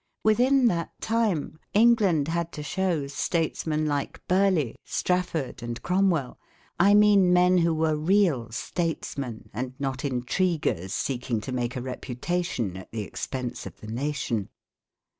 Within 0.23 0.65
that 0.65 0.99
time, 0.99 1.59
England 1.75 2.27
had 2.27 2.51
to 2.53 2.63
show 2.63 3.05
statesmen 3.05 3.85
like 3.85 4.19
Burleigh, 4.27 4.73
Strafford, 4.83 5.61
and 5.61 5.79
Cromwell 5.83 6.39
I 6.79 6.95
mean 6.95 7.31
men 7.31 7.59
who 7.59 7.71
were 7.71 7.95
real 7.95 8.49
statesmen, 8.49 9.51
and 9.53 9.75
not 9.79 10.03
intriguers, 10.03 10.91
seeking 10.91 11.39
to 11.41 11.51
make 11.51 11.75
a 11.75 11.81
reputation 11.83 12.77
at 12.77 12.89
the 12.91 13.03
expense 13.03 13.67
of 13.67 13.79
the 13.79 13.89
nation. 13.91 14.49